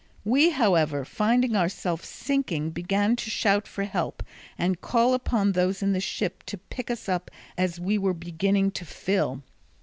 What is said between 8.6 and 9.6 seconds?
to fill.